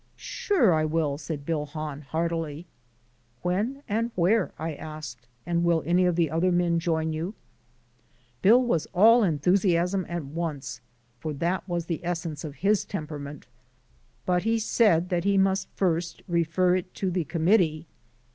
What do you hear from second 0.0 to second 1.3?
"Sure, I will,"